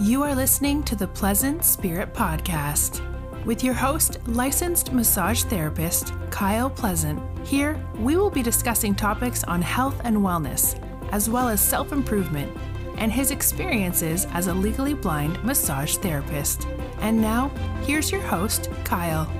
[0.00, 3.04] You are listening to the Pleasant Spirit Podcast
[3.44, 7.20] with your host, licensed massage therapist Kyle Pleasant.
[7.46, 10.82] Here, we will be discussing topics on health and wellness,
[11.12, 12.50] as well as self improvement,
[12.96, 16.66] and his experiences as a legally blind massage therapist.
[17.00, 17.50] And now,
[17.82, 19.30] here's your host, Kyle.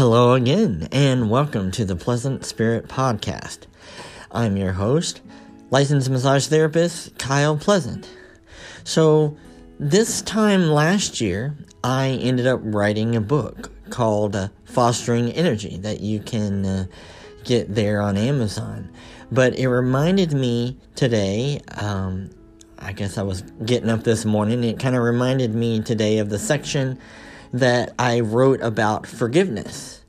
[0.00, 3.66] Hello again, and welcome to the Pleasant Spirit Podcast.
[4.32, 5.20] I'm your host,
[5.70, 8.08] licensed massage therapist Kyle Pleasant.
[8.82, 9.36] So,
[9.78, 16.00] this time last year, I ended up writing a book called uh, Fostering Energy that
[16.00, 16.86] you can uh,
[17.44, 18.90] get there on Amazon.
[19.30, 22.30] But it reminded me today, um,
[22.78, 26.30] I guess I was getting up this morning, it kind of reminded me today of
[26.30, 26.98] the section
[27.52, 30.04] that I wrote about forgiveness.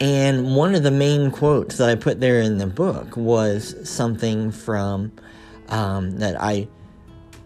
[0.00, 4.52] And one of the main quotes that I put there in the book was something
[4.52, 5.12] from
[5.68, 6.68] um, that I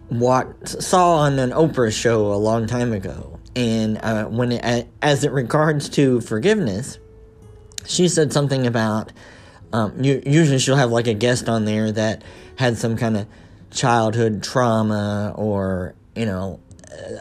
[0.09, 3.39] watched, saw on an Oprah show a long time ago.
[3.55, 6.99] And uh, when it, as it regards to forgiveness,
[7.85, 9.11] she said something about
[9.73, 12.23] um, usually she'll have like a guest on there that
[12.55, 13.27] had some kind of
[13.71, 16.59] childhood trauma or you know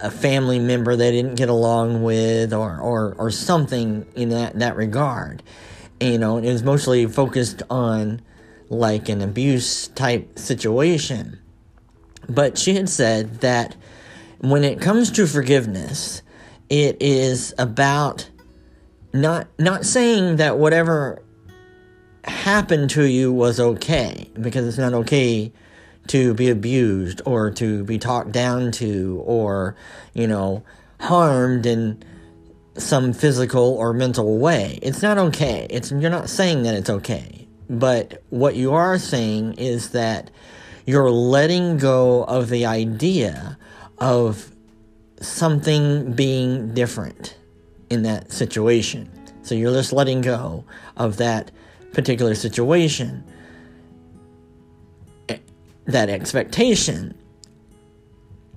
[0.03, 4.77] a family member they didn't get along with or, or, or something in that, that
[4.77, 5.43] regard.
[6.01, 8.23] You know, it was mostly focused on
[8.69, 11.39] like an abuse type situation.
[12.29, 13.77] But she had said that
[14.41, 16.23] when it comes to forgiveness,
[16.69, 18.29] it is about
[19.13, 21.23] not not saying that whatever
[22.25, 25.53] happened to you was okay because it's not okay
[26.09, 29.77] to be abused or to be talked down to or,
[30.15, 30.63] you know,
[31.01, 32.03] harmed in
[32.77, 34.79] some physical or mental way.
[34.83, 35.67] It's not okay.
[35.71, 37.47] It's you're not saying that it's okay.
[37.69, 40.31] But what you are saying is that
[40.87, 43.57] you're letting go of the idea
[43.99, 44.51] of
[45.21, 47.37] something being different
[47.89, 49.11] in that situation.
[49.43, 50.65] So you're just letting go
[50.97, 51.51] of that
[51.93, 53.25] particular situation
[55.93, 57.17] that expectation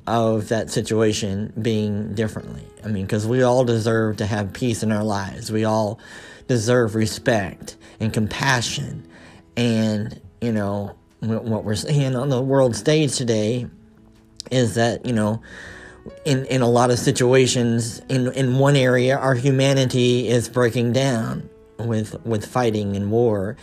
[0.07, 2.65] of that situation being differently.
[2.83, 5.51] I mean, because we all deserve to have peace in our lives.
[5.51, 5.99] We all
[6.47, 9.07] deserve respect and compassion.
[9.57, 13.67] And, you know, what we're seeing on the world stage today
[14.51, 15.41] is that, you know,
[16.23, 21.49] in, in a lot of situations, in, in one area, our humanity is breaking down
[21.79, 23.57] with, with fighting and war.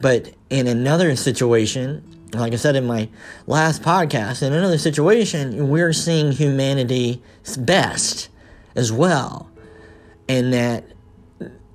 [0.00, 3.08] But in another situation, like I said in my
[3.46, 7.18] last podcast, in another situation, we're seeing humanity's
[7.58, 8.28] best
[8.74, 9.50] as well.
[10.28, 10.84] And that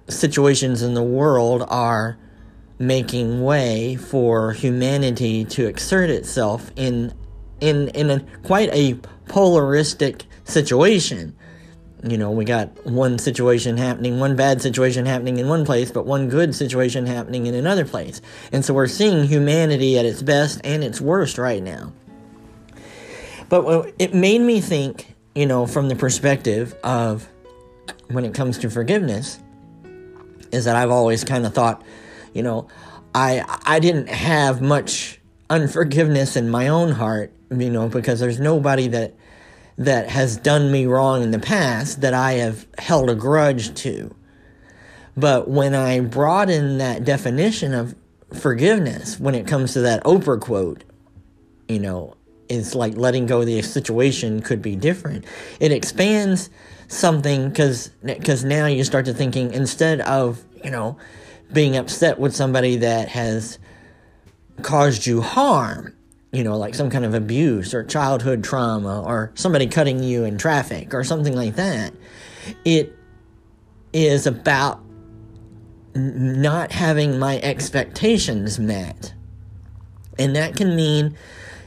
[0.07, 2.17] situations in the world are
[2.79, 7.13] making way for humanity to exert itself in
[7.61, 8.95] in in a, quite a
[9.27, 11.35] polaristic situation
[12.03, 16.05] you know, we got one situation happening, one bad situation happening in one place, but
[16.05, 18.21] one good situation happening in another place.
[18.51, 21.93] And so we're seeing humanity at its best and its worst right now.
[23.47, 27.27] But it made me think, you know, from the perspective of
[28.09, 29.39] when it comes to forgiveness,
[30.51, 31.83] is that I've always kind of thought,
[32.33, 32.67] you know,
[33.15, 35.19] I I didn't have much
[35.49, 39.15] unforgiveness in my own heart, you know, because there's nobody that
[39.77, 44.13] that has done me wrong in the past that I have held a grudge to.
[45.15, 47.95] But when I broaden that definition of
[48.33, 50.83] forgiveness, when it comes to that Oprah quote,
[51.67, 52.15] you know,
[52.49, 55.25] it's like letting go of the situation could be different.
[55.59, 56.49] It expands
[56.87, 60.97] something because because now you start to thinking instead of you know
[61.51, 63.57] being upset with somebody that has
[64.61, 65.95] caused you harm
[66.33, 70.37] you know, like some kind of abuse or childhood trauma or somebody cutting you in
[70.37, 71.93] traffic or something like that.
[72.65, 72.97] It
[73.93, 74.83] is about
[75.95, 79.13] not having my expectations met.
[80.17, 81.15] And that can mean,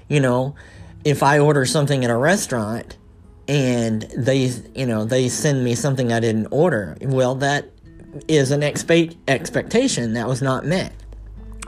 [0.08, 0.56] you know,
[1.05, 2.99] if I order something at a restaurant
[3.46, 7.70] and they, you know, they send me something I didn't order, well, that
[8.26, 10.93] is an expe- expectation that was not met.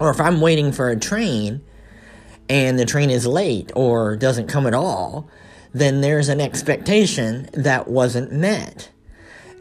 [0.01, 1.61] Or if I'm waiting for a train
[2.49, 5.29] and the train is late or doesn't come at all,
[5.73, 8.91] then there's an expectation that wasn't met.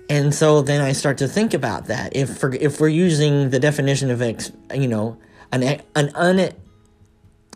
[0.10, 2.16] And so then I start to think about that.
[2.16, 5.18] If for, if we're using the definition of ex, you know,
[5.52, 6.40] an an un,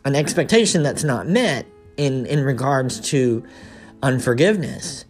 [0.03, 3.45] an expectation that's not met in in regards to
[4.03, 5.05] unforgiveness,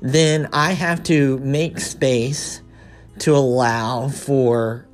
[0.00, 2.60] then I have to make space
[3.20, 4.86] to allow for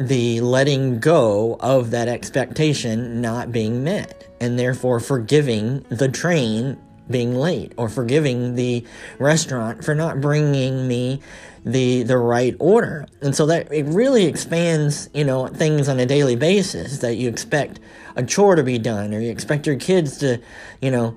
[0.00, 6.80] the letting go of that expectation not being met, and therefore forgiving the train
[7.10, 8.84] being late or forgiving the
[9.18, 11.20] restaurant for not bringing me
[11.66, 13.06] the the right order.
[13.20, 17.28] And so that it really expands, you know, things on a daily basis that you
[17.28, 17.78] expect
[18.16, 20.40] a chore to be done or you expect your kids to,
[20.80, 21.16] you know,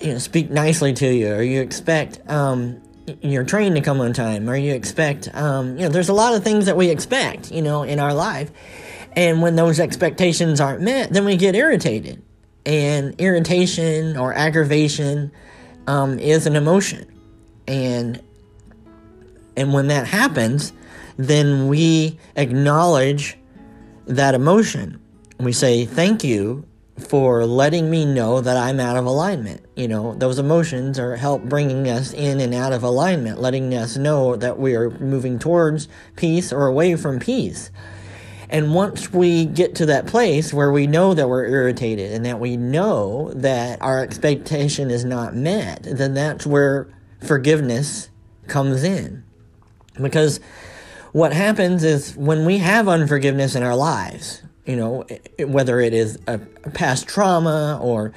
[0.00, 2.82] you know speak nicely to you or you expect um,
[3.20, 6.34] your train to come on time or you expect um, you know there's a lot
[6.34, 8.50] of things that we expect you know in our life.
[9.14, 12.22] And when those expectations aren't met then we get irritated.
[12.64, 15.32] And irritation or aggravation
[15.86, 17.06] um, is an emotion.
[17.66, 18.22] And
[19.56, 20.72] and when that happens
[21.18, 23.36] then we acknowledge
[24.06, 25.00] that emotion.
[25.38, 26.64] We say thank you
[26.98, 29.64] for letting me know that I'm out of alignment.
[29.76, 33.96] You know, those emotions are help bringing us in and out of alignment, letting us
[33.96, 37.70] know that we are moving towards peace or away from peace.
[38.50, 42.38] And once we get to that place where we know that we're irritated and that
[42.38, 46.88] we know that our expectation is not met, then that's where
[47.26, 48.10] forgiveness
[48.48, 49.24] comes in.
[50.00, 50.38] Because
[51.12, 55.04] what happens is when we have unforgiveness in our lives, you know,
[55.40, 56.38] whether it is a
[56.72, 58.12] past trauma or,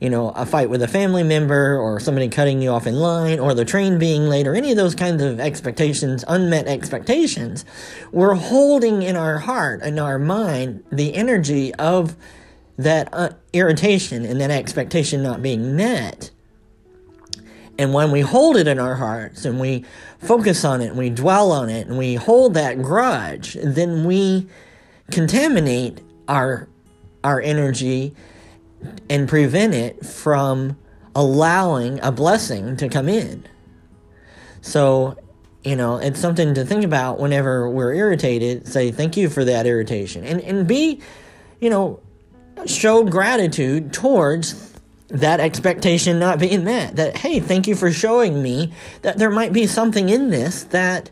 [0.00, 3.40] you know, a fight with a family member or somebody cutting you off in line
[3.40, 7.64] or the train being late or any of those kinds of expectations, unmet expectations,
[8.12, 12.14] we're holding in our heart and our mind the energy of
[12.76, 16.30] that uh, irritation and that expectation not being met.
[17.76, 19.84] And when we hold it in our hearts and we
[20.20, 24.48] focus on it and we dwell on it and we hold that grudge, then we
[25.10, 26.68] contaminate our
[27.24, 28.14] our energy
[29.10, 30.76] and prevent it from
[31.14, 33.44] allowing a blessing to come in.
[34.60, 35.16] So,
[35.64, 38.68] you know, it's something to think about whenever we're irritated.
[38.68, 41.00] Say thank you for that irritation, and and be,
[41.60, 42.00] you know,
[42.66, 44.74] show gratitude towards
[45.08, 46.96] that expectation not being met.
[46.96, 48.72] That hey, thank you for showing me
[49.02, 51.10] that there might be something in this that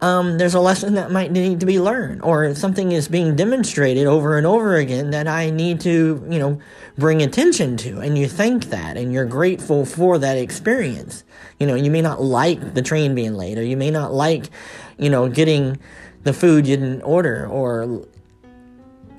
[0.00, 4.06] um, there's a lesson that might need to be learned, or something is being demonstrated
[4.06, 6.58] over and over again that I need to, you know,
[6.96, 8.00] bring attention to.
[8.00, 11.24] And you thank that, and you're grateful for that experience.
[11.58, 14.48] You know, you may not like the train being late, or you may not like,
[14.96, 15.78] you know, getting
[16.22, 18.06] the food you didn't order, or,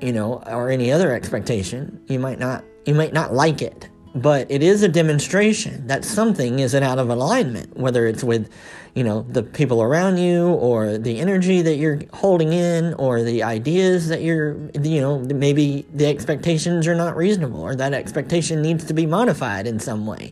[0.02, 2.02] you know, or any other expectation.
[2.08, 6.60] You might not, you might not like it, but it is a demonstration that something
[6.60, 8.50] isn't out of alignment, whether it's with
[8.94, 13.44] you know the people around you or the energy that you're holding in or the
[13.44, 18.84] ideas that you're you know maybe the expectations are not reasonable or that expectation needs
[18.86, 20.32] to be modified in some way.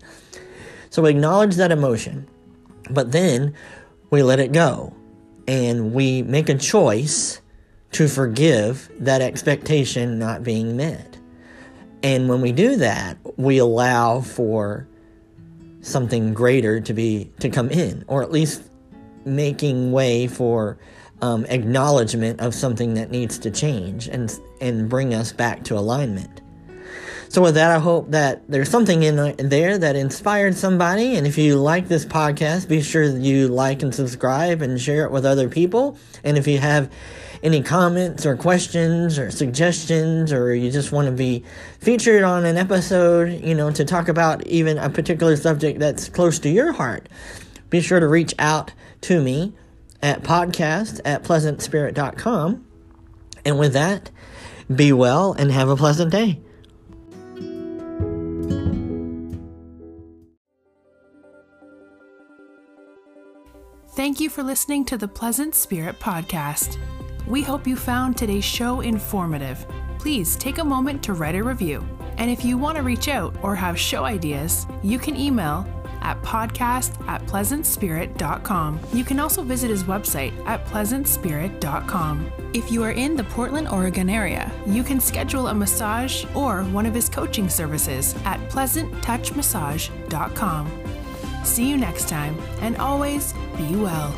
[0.89, 2.27] So we acknowledge that emotion
[2.89, 3.53] but then
[4.09, 4.93] we let it go.
[5.47, 7.41] And we make a choice
[7.91, 11.17] to forgive that expectation not being met
[12.03, 14.87] and when we do that we allow for
[15.81, 18.63] something greater to be to come in, or at least
[19.25, 20.77] making way for
[21.21, 26.41] um, acknowledgement of something that needs to change and and bring us back to alignment.
[27.29, 31.15] So with that, I hope that there's something in there that inspired somebody.
[31.15, 35.11] And if you like this podcast, be sure you like and subscribe and share it
[35.11, 35.95] with other people.
[36.23, 36.91] And if you have
[37.43, 41.43] any comments or questions or suggestions, or you just want to be
[41.79, 46.39] featured on an episode, you know, to talk about even a particular subject that's close
[46.39, 47.07] to your heart,
[47.69, 49.53] be sure to reach out to me
[50.01, 52.65] at podcast at pleasantspirit.com.
[53.45, 54.09] And with that,
[54.73, 56.41] be well and have a pleasant day.
[63.99, 66.77] Thank you for listening to the Pleasant Spirit Podcast.
[67.27, 69.65] We hope you found today's show informative.
[69.97, 71.85] Please take a moment to write a review.
[72.15, 75.67] And if you want to reach out or have show ideas, you can email
[75.99, 78.79] at podcast at pleasantspirit.com.
[78.93, 82.31] You can also visit his website at pleasantspirit.com.
[82.53, 86.85] If you are in the Portland, Oregon area, you can schedule a massage or one
[86.85, 90.98] of his coaching services at pleasanttouchmassage.com.
[91.49, 94.13] See you next time, and always be well.